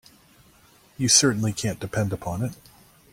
You 0.97 1.07
certainly 1.09 1.53
can't 1.53 1.79
depend 1.79 2.11
upon 2.11 2.41
it. 2.41 2.53